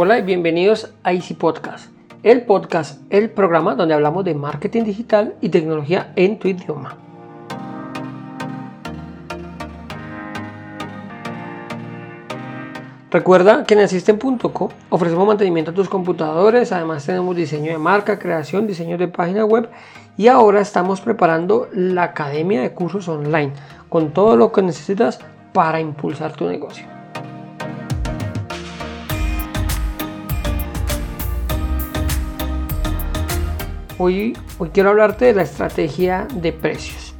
[0.00, 1.90] Hola y bienvenidos a Easy Podcast,
[2.22, 6.96] el podcast, el programa donde hablamos de marketing digital y tecnología en tu idioma.
[13.10, 18.68] Recuerda que en Asisten.co ofrecemos mantenimiento a tus computadores, además tenemos diseño de marca, creación,
[18.68, 19.68] diseño de página web
[20.16, 23.52] y ahora estamos preparando la academia de cursos online
[23.88, 25.18] con todo lo que necesitas
[25.52, 26.97] para impulsar tu negocio.
[34.00, 37.16] Hoy, hoy quiero hablarte de la estrategia de precios.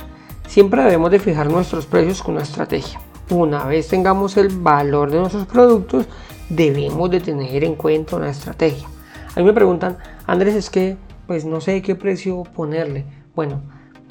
[0.46, 3.00] Siempre debemos de fijar nuestros precios con una estrategia.
[3.30, 6.06] Una vez tengamos el valor de nuestros productos,
[6.48, 8.86] debemos de tener en cuenta una estrategia.
[9.34, 10.96] A mí me preguntan, Andrés, es que
[11.26, 13.06] pues no sé qué precio ponerle.
[13.34, 13.60] Bueno,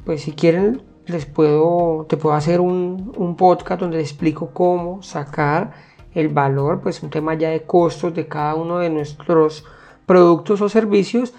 [0.04, 5.72] pues si quieren les puedo, te puedo hacer un, podcast donde les explico cómo sacar
[6.14, 9.64] el valor, pues un tema ya de costos de cada uno de nuestros
[10.06, 11.34] productos o servicios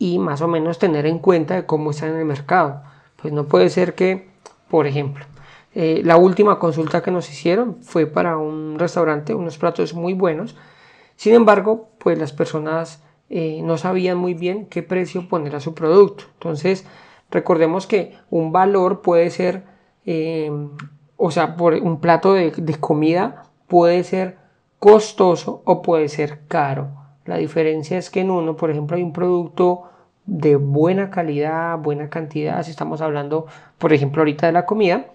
[0.00, 2.82] y más o menos tener en cuenta de cómo está en el mercado.
[3.20, 4.30] Pues no puede ser que,
[4.70, 5.26] por ejemplo,
[5.74, 10.56] eh, la última consulta que nos hicieron fue para un restaurante, unos platos muy buenos.
[11.16, 15.74] Sin embargo, pues las personas eh, no sabían muy bien qué precio poner a su
[15.74, 16.24] producto.
[16.32, 16.86] Entonces,
[17.30, 19.64] recordemos que un valor puede ser,
[20.06, 20.50] eh,
[21.18, 24.38] o sea, por un plato de comida puede ser
[24.78, 26.88] costoso o puede ser caro.
[27.26, 29.89] La diferencia es que en uno, por ejemplo, hay un producto
[30.26, 33.46] de buena calidad, buena cantidad, si estamos hablando,
[33.78, 35.06] por ejemplo, ahorita de la comida,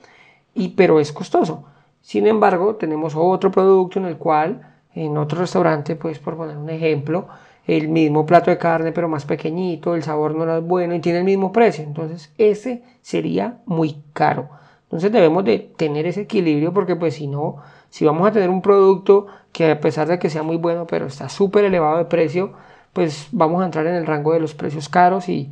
[0.53, 1.65] y, pero es costoso.
[2.01, 6.69] Sin embargo, tenemos otro producto en el cual, en otro restaurante, pues por poner un
[6.69, 7.27] ejemplo,
[7.67, 11.19] el mismo plato de carne, pero más pequeñito, el sabor no es bueno y tiene
[11.19, 11.83] el mismo precio.
[11.83, 14.49] Entonces, ese sería muy caro.
[14.83, 17.57] Entonces debemos de tener ese equilibrio porque pues si no,
[17.89, 21.07] si vamos a tener un producto que a pesar de que sea muy bueno, pero
[21.07, 22.53] está súper elevado de precio,
[22.95, 25.51] pues vamos a entrar en el rango de los precios caros y,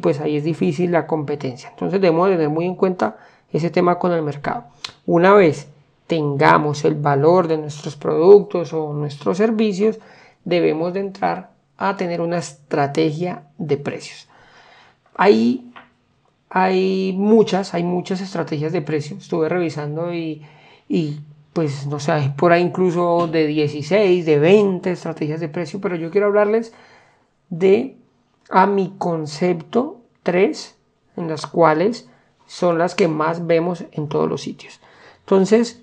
[0.00, 1.68] pues ahí es difícil la competencia.
[1.70, 3.16] Entonces debemos tener muy en cuenta
[3.52, 4.66] ese tema con el mercado.
[5.04, 5.68] Una vez
[6.06, 9.98] tengamos el valor de nuestros productos o nuestros servicios,
[10.44, 14.28] debemos de entrar a tener una estrategia de precios.
[15.16, 15.68] Hay,
[16.48, 19.24] hay muchas, hay muchas estrategias de precios.
[19.24, 20.46] Estuve revisando y,
[20.88, 21.18] y
[21.56, 26.10] pues no sé, por ahí incluso de 16, de 20 estrategias de precio, pero yo
[26.10, 26.74] quiero hablarles
[27.48, 27.96] de
[28.50, 30.76] a mi concepto 3,
[31.16, 32.10] en las cuales
[32.44, 34.82] son las que más vemos en todos los sitios.
[35.20, 35.80] Entonces,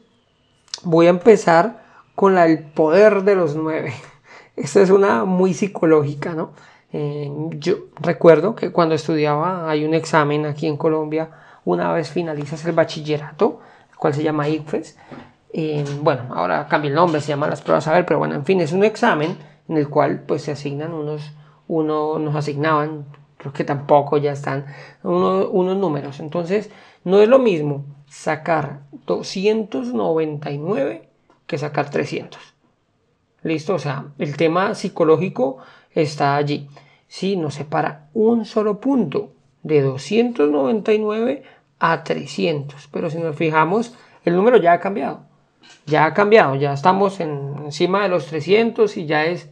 [0.84, 3.96] voy a empezar con el poder de los 9.
[4.56, 6.52] Esta es una muy psicológica, ¿no?
[6.92, 11.32] Eh, yo recuerdo que cuando estudiaba hay un examen aquí en Colombia,
[11.66, 13.60] una vez finalizas el bachillerato,
[13.90, 14.98] el cual se llama ICFES,
[16.02, 18.60] bueno, ahora cambia el nombre, se llaman las pruebas a ver, pero bueno, en fin,
[18.60, 19.38] es un examen
[19.70, 21.32] en el cual pues se asignan unos,
[21.68, 23.06] uno nos asignaban,
[23.38, 24.66] creo que tampoco ya están,
[25.04, 26.20] unos números.
[26.20, 26.72] Entonces,
[27.04, 31.08] no es lo mismo sacar 299
[31.46, 32.42] que sacar 300.
[33.44, 33.76] ¿Listo?
[33.76, 35.60] O sea, el tema psicológico
[35.92, 36.68] está allí.
[37.08, 41.44] Si nos separa un solo punto de 299
[41.78, 42.90] a 300.
[42.92, 43.94] Pero si nos fijamos,
[44.26, 45.32] el número ya ha cambiado
[45.86, 49.50] ya ha cambiado, ya estamos en, encima de los 300 y ya es,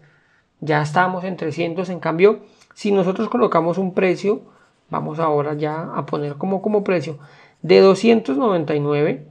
[0.60, 1.90] ya estamos en 300.
[1.90, 2.40] En cambio,
[2.74, 4.42] si nosotros colocamos un precio,
[4.90, 7.20] vamos ahora ya a poner como, como precio
[7.62, 9.28] de 299,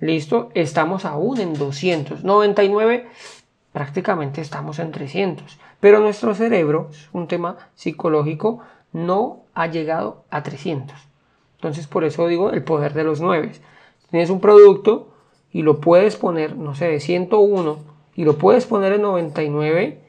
[0.00, 3.08] listo, estamos aún en 299,
[3.72, 5.58] prácticamente estamos en 300.
[5.80, 8.60] Pero nuestro cerebro, es un tema psicológico,
[8.92, 10.96] no ha llegado a 300.
[11.56, 13.52] Entonces, por eso digo el poder de los 9.
[14.10, 15.13] Tienes un producto
[15.54, 17.78] y lo puedes poner, no sé, de 101
[18.16, 20.00] y lo puedes poner en 99,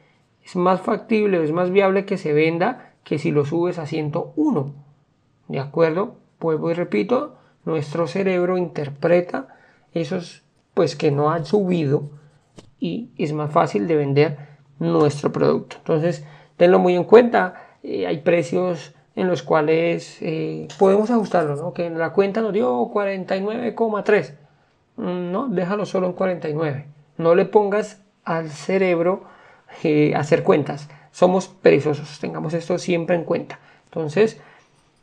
[0.44, 4.74] es más factible, es más viable que se venda que si lo subes a 101.
[5.46, 6.16] ¿De acuerdo?
[6.40, 9.56] Vuelvo y repito, nuestro cerebro interpreta
[9.94, 10.42] esos
[10.74, 12.10] pues que no han subido
[12.80, 14.38] y es más fácil de vender
[14.80, 15.76] nuestro producto.
[15.78, 16.24] Entonces,
[16.56, 17.78] tenlo muy en cuenta.
[17.84, 21.72] Eh, hay precios en los cuales eh, podemos ajustarlo, ¿no?
[21.72, 24.45] Que en la cuenta nos dio 49,3 Mm,
[24.96, 26.86] no, déjalo solo en 49.
[27.18, 29.24] No le pongas al cerebro
[29.82, 30.88] eh, hacer cuentas.
[31.10, 33.58] Somos perezosos, tengamos esto siempre en cuenta.
[33.84, 34.40] Entonces,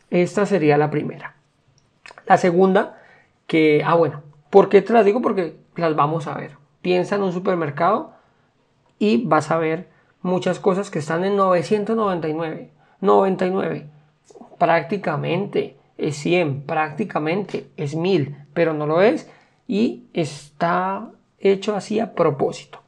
[0.10, 1.36] esta sería la primera.
[2.28, 3.01] La segunda,
[3.48, 5.22] que, ah, bueno, ¿por qué te las digo?
[5.22, 6.51] Porque las vamos a ver.
[6.81, 8.13] Piensa en un supermercado
[9.00, 9.90] y vas a ver
[10.22, 13.88] muchas cosas que están en 999, 99.
[14.57, 19.30] Prácticamente es 100, prácticamente es 1000, pero no lo es
[19.68, 22.80] y está hecho así a propósito.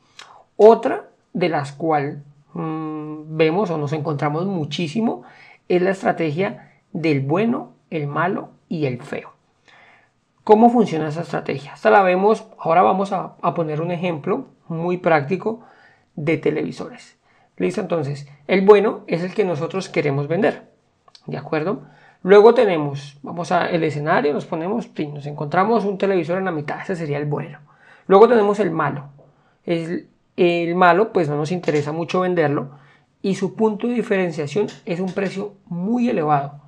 [0.57, 2.17] Otra de las cuales
[2.53, 5.23] mm, vemos o nos encontramos muchísimo
[5.67, 9.33] es la estrategia del bueno, el malo y el feo.
[10.43, 11.73] ¿Cómo funciona esa estrategia?
[11.73, 15.61] Esta la vemos, ahora vamos a, a poner un ejemplo muy práctico
[16.15, 17.17] de televisores.
[17.57, 20.69] Listo, entonces, el bueno es el que nosotros queremos vender.
[21.25, 21.83] ¿De acuerdo?
[22.25, 26.95] Luego tenemos, vamos al escenario, nos ponemos, nos encontramos un televisor en la mitad, ese
[26.95, 27.59] sería el bueno.
[28.07, 29.09] Luego tenemos el malo.
[29.63, 32.71] El, el malo, pues no nos interesa mucho venderlo
[33.21, 36.65] y su punto de diferenciación es un precio muy elevado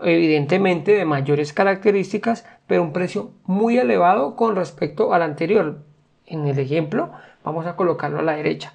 [0.00, 5.82] evidentemente de mayores características, pero un precio muy elevado con respecto al anterior.
[6.24, 7.10] En el ejemplo,
[7.42, 8.74] vamos a colocarlo a la derecha.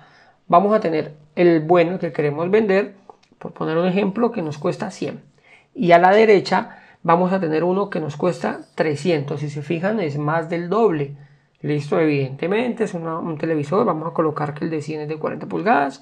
[0.50, 2.96] Vamos a tener el bueno que queremos vender,
[3.40, 5.35] por poner un ejemplo, que nos cuesta 100.
[5.76, 9.40] Y a la derecha vamos a tener uno que nos cuesta 300.
[9.40, 11.16] Si se fijan, es más del doble.
[11.62, 13.86] Listo, evidentemente, es un televisor.
[13.86, 16.02] Vamos a colocar que el de 100 es de 40 pulgadas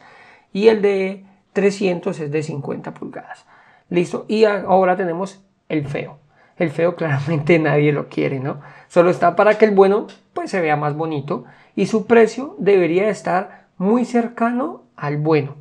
[0.53, 3.45] y el de 300 es de 50 pulgadas.
[3.89, 4.25] Listo.
[4.27, 6.19] Y ahora tenemos el feo.
[6.57, 8.61] El feo claramente nadie lo quiere, ¿no?
[8.87, 11.45] Solo está para que el bueno pues se vea más bonito
[11.75, 15.55] y su precio debería estar muy cercano al bueno,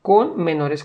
[0.00, 0.84] con menores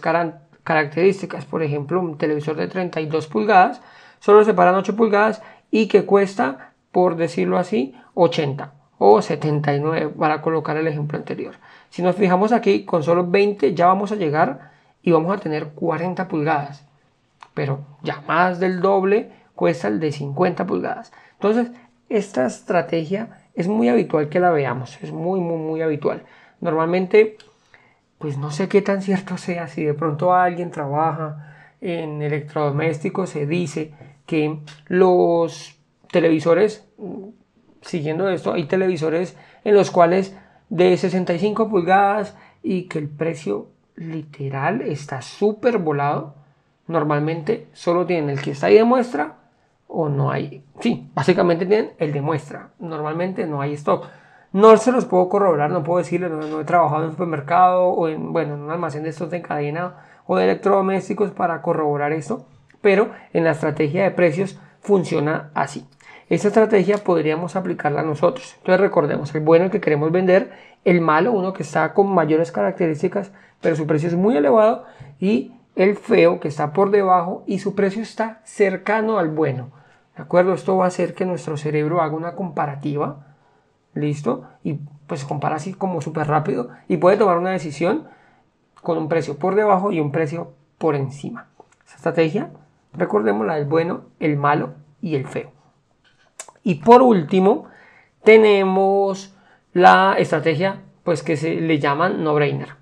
[0.68, 1.46] características.
[1.46, 3.82] Por ejemplo, un televisor de 32 pulgadas,
[4.20, 5.42] solo separan 8 pulgadas
[5.72, 11.56] y que cuesta, por decirlo así, 80 o 79 para colocar el ejemplo anterior.
[11.90, 14.72] Si nos fijamos aquí, con solo 20 ya vamos a llegar
[15.02, 16.86] y vamos a tener 40 pulgadas.
[17.54, 21.14] Pero ya más del doble cuesta el de 50 pulgadas.
[21.36, 21.72] Entonces,
[22.10, 26.24] esta estrategia es muy habitual que la veamos, es muy, muy, muy habitual.
[26.60, 27.38] Normalmente,
[28.18, 33.46] pues no sé qué tan cierto sea, si de pronto alguien trabaja en electrodomésticos, se
[33.46, 33.94] dice
[34.26, 35.78] que los
[36.12, 36.88] televisores,
[37.82, 40.36] siguiendo esto, hay televisores en los cuales
[40.70, 46.36] de 65 pulgadas y que el precio literal está súper volado.
[46.88, 49.36] Normalmente solo tienen el que está ahí de muestra
[49.88, 50.64] o no hay.
[50.80, 52.70] Sí, básicamente tienen el de muestra.
[52.80, 54.08] Normalmente no hay stock.
[54.54, 58.08] No se los puedo corroborar, no puedo decirles, no, he trabajado en un supermercado o
[58.08, 59.96] en, bueno, en un almacén de estos de cadena
[60.26, 62.46] o de electrodomésticos para corroborar esto,
[62.82, 65.88] pero en la estrategia de precios funciona así.
[66.30, 68.56] Esta estrategia podríamos aplicarla a nosotros.
[68.58, 70.52] Entonces recordemos, el bueno que queremos vender,
[70.84, 74.86] el malo, uno que está con mayores características, pero su precio es muy elevado,
[75.20, 79.70] y el feo que está por debajo y su precio está cercano al bueno.
[80.16, 80.54] ¿De acuerdo?
[80.54, 83.37] Esto va a hacer que nuestro cerebro haga una comparativa.
[83.94, 84.46] ¿Listo?
[84.64, 88.08] Y pues compara así como súper rápido y puede tomar una decisión
[88.82, 91.48] con un precio por debajo y un precio por encima.
[91.86, 92.52] Esa estrategia,
[92.94, 95.52] recordemos la del bueno, el malo y el feo.
[96.64, 97.66] Y por último,
[98.24, 99.36] tenemos
[99.74, 102.76] la estrategia pues que se le llaman no-brainer.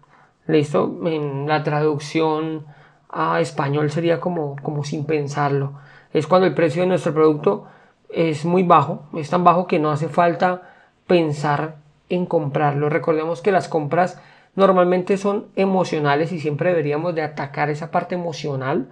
[0.47, 2.65] Listo, en la traducción
[3.09, 5.73] a español sería como, como sin pensarlo.
[6.11, 7.65] Es cuando el precio de nuestro producto
[8.09, 10.74] es muy bajo, es tan bajo que no hace falta
[11.07, 11.77] pensar
[12.09, 12.89] en comprarlo.
[12.89, 14.19] Recordemos que las compras
[14.55, 18.89] normalmente son emocionales y siempre deberíamos de atacar esa parte emocional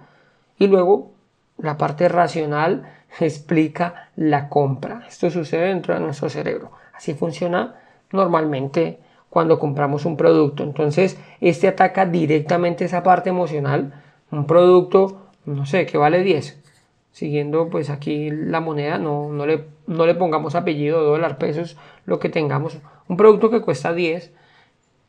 [0.58, 1.12] y luego
[1.58, 5.04] la parte racional explica la compra.
[5.08, 6.72] Esto sucede dentro de nuestro cerebro.
[6.94, 7.74] Así funciona
[8.10, 8.98] normalmente
[9.30, 10.62] cuando compramos un producto.
[10.62, 14.02] Entonces, este ataca directamente esa parte emocional.
[14.30, 16.63] Un producto, no sé, que vale 10.
[17.14, 22.18] Siguiendo pues aquí la moneda, no, no, le, no le pongamos apellido, dólar, pesos, lo
[22.18, 22.78] que tengamos.
[23.08, 24.32] Un producto que cuesta 10,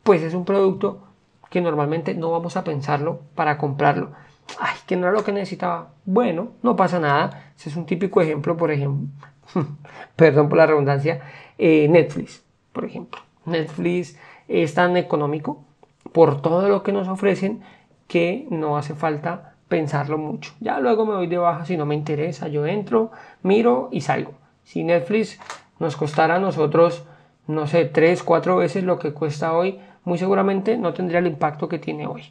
[0.03, 1.01] pues es un producto
[1.49, 4.11] que normalmente no vamos a pensarlo para comprarlo
[4.59, 5.93] ay, que no era lo que necesitaba.
[6.05, 7.51] Bueno, no pasa nada.
[7.57, 9.07] Ese es un típico ejemplo, por ejemplo,
[10.15, 11.21] perdón por la redundancia,
[11.57, 13.21] eh, Netflix, por ejemplo.
[13.45, 15.63] Netflix es tan económico
[16.11, 17.61] por todo lo que nos ofrecen
[18.07, 20.53] que no hace falta pensarlo mucho.
[20.59, 22.47] Ya luego me voy de baja si no me interesa.
[22.47, 23.11] Yo entro,
[23.43, 24.33] miro y salgo.
[24.63, 25.39] Si Netflix
[25.79, 27.03] nos costara a nosotros,
[27.47, 31.67] no sé, tres, cuatro veces lo que cuesta hoy, muy seguramente no tendría el impacto
[31.67, 32.23] que tiene hoy.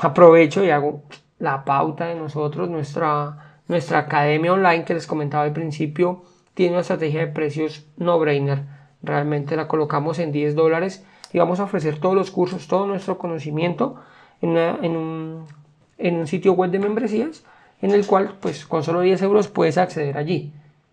[0.00, 1.02] Aprovecho y hago
[1.38, 6.22] la pauta de nosotros, nuestra, nuestra academia online que les comentaba al principio,
[6.54, 8.62] tiene una estrategia de precios no brainer.
[9.02, 13.18] Realmente la colocamos en 10 dólares y vamos a ofrecer todos los cursos, todo nuestro
[13.18, 13.96] conocimiento
[14.40, 15.46] en, en, un,
[15.98, 17.44] en un sitio web de membresías
[17.82, 20.52] en el cual pues con solo 10 euros puedes acceder allí.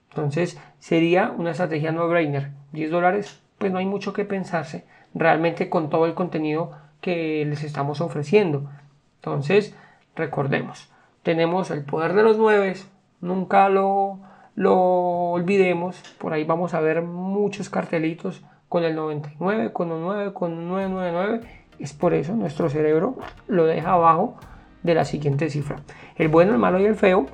[0.09, 2.51] Entonces sería una estrategia no brainer.
[2.73, 7.63] 10 dólares pues no hay mucho que pensarse realmente con todo el contenido que les
[7.63, 8.69] estamos ofreciendo.
[9.17, 9.75] Entonces
[10.15, 10.89] Recordemos,
[11.23, 12.75] tenemos el poder de los nueve,
[13.21, 14.19] nunca lo,
[14.55, 20.33] lo olvidemos, por ahí vamos a ver muchos cartelitos, con el 99, con un 9,
[20.33, 21.41] con un 999.
[21.79, 23.17] Es por eso nuestro cerebro
[23.47, 24.37] lo deja abajo
[24.83, 25.77] de la siguiente cifra.
[26.15, 27.27] El bueno, el malo y el feo,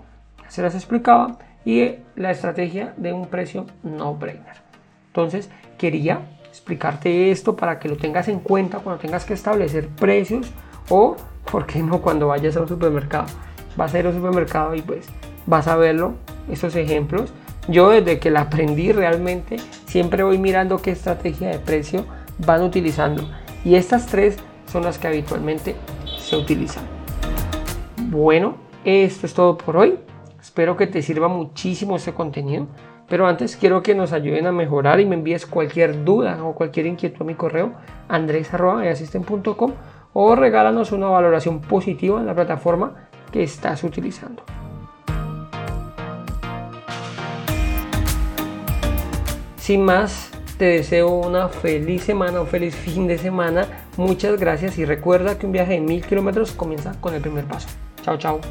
[0.48, 1.38] se las explicaba,
[1.68, 4.56] y la estrategia de un precio no brainer.
[5.08, 10.50] Entonces, quería explicarte esto para que lo tengas en cuenta cuando tengas que establecer precios
[10.88, 11.18] o,
[11.52, 13.26] ¿por qué no?, cuando vayas a un supermercado.
[13.76, 15.08] Vas a ir a un supermercado y pues
[15.46, 16.14] vas a verlo,
[16.50, 17.34] estos ejemplos.
[17.68, 22.06] Yo desde que la aprendí realmente siempre voy mirando qué estrategia de precio
[22.38, 23.30] van utilizando.
[23.66, 24.38] Y estas tres
[24.72, 25.76] son las que habitualmente
[26.18, 26.97] se utilizan.
[28.10, 30.00] Bueno, esto es todo por hoy.
[30.40, 32.68] Espero que te sirva muchísimo este contenido.
[33.10, 36.86] Pero antes quiero que nos ayuden a mejorar y me envíes cualquier duda o cualquier
[36.86, 37.74] inquietud a mi correo
[38.08, 39.74] andres.asisten.com
[40.14, 44.42] o regálanos una valoración positiva en la plataforma que estás utilizando.
[49.58, 53.68] Sin más, te deseo una feliz semana, un feliz fin de semana.
[53.98, 57.68] Muchas gracias y recuerda que un viaje de mil kilómetros comienza con el primer paso.
[58.08, 58.42] Tchau, tchau.